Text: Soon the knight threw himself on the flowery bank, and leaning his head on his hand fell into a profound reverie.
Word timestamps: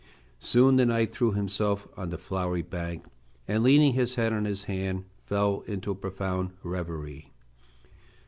Soon 0.39 0.77
the 0.77 0.85
knight 0.87 1.11
threw 1.11 1.33
himself 1.33 1.87
on 1.95 2.09
the 2.09 2.17
flowery 2.17 2.63
bank, 2.63 3.05
and 3.47 3.61
leaning 3.61 3.93
his 3.93 4.15
head 4.15 4.33
on 4.33 4.45
his 4.45 4.63
hand 4.63 5.05
fell 5.19 5.61
into 5.67 5.91
a 5.91 5.95
profound 5.95 6.53
reverie. 6.63 7.29